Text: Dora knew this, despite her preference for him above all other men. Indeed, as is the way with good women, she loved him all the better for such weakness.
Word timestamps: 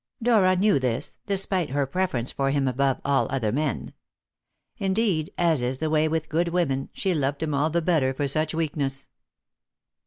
Dora 0.19 0.55
knew 0.55 0.79
this, 0.79 1.19
despite 1.27 1.69
her 1.69 1.85
preference 1.85 2.31
for 2.31 2.49
him 2.49 2.67
above 2.67 2.99
all 3.05 3.27
other 3.29 3.51
men. 3.51 3.93
Indeed, 4.79 5.29
as 5.37 5.61
is 5.61 5.77
the 5.77 5.91
way 5.91 6.07
with 6.07 6.27
good 6.27 6.47
women, 6.47 6.89
she 6.91 7.13
loved 7.13 7.43
him 7.43 7.53
all 7.53 7.69
the 7.69 7.83
better 7.83 8.11
for 8.11 8.27
such 8.27 8.55
weakness. 8.55 9.09